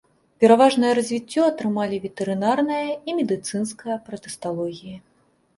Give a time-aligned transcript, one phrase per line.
[0.43, 4.97] Пераважнае развіццё атрымалі ветэрынарная і медыцынская пратысталогіі.